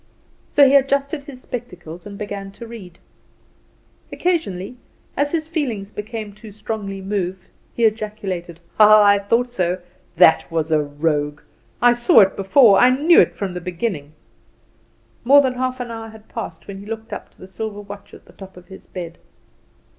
[0.49, 2.97] So he adjusted his spectacles and began to read.
[4.11, 4.77] Occasionally,
[5.15, 9.77] as his feelings became too strongly moved, he ejaculated: "Ah, I thought so!
[10.15, 11.41] That was a rogue!
[11.83, 12.79] I saw it before!
[12.79, 14.13] I knew it from the beginning!"
[15.23, 18.15] More than half an hour had passed when he looked up to the silver watch
[18.15, 19.19] at the top of his bed.